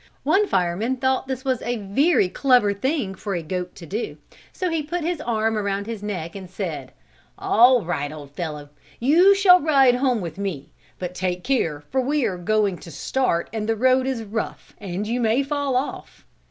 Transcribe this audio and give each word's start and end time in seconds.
One 0.23 0.47
fireman 0.47 0.97
thought 0.97 1.27
this 1.27 1.45
a 1.45 1.77
very 1.77 2.27
clever 2.27 2.73
thing 2.73 3.13
for 3.13 3.35
a 3.35 3.43
goat 3.43 3.75
to 3.75 3.85
do, 3.85 4.17
so 4.51 4.67
he 4.71 4.81
put 4.81 5.03
his 5.03 5.21
arm 5.21 5.55
around 5.55 5.85
his 5.85 6.01
neck 6.01 6.35
and 6.35 6.49
said, 6.49 6.91
"All 7.37 7.83
right, 7.83 8.11
old 8.11 8.31
fellow, 8.31 8.69
you 8.99 9.35
shall 9.35 9.59
ride 9.61 9.93
home 9.93 10.19
with 10.19 10.39
me, 10.39 10.71
but 10.97 11.13
take 11.13 11.43
care 11.43 11.81
for 11.81 12.01
we 12.01 12.25
are 12.25 12.39
going 12.39 12.79
to 12.79 12.89
start 12.89 13.47
and 13.53 13.69
the 13.69 13.75
road 13.75 14.07
is 14.07 14.23
rough 14.23 14.73
and 14.79 15.05
you 15.05 15.19
may 15.21 15.43
fall 15.43 15.75
off." 15.75 16.25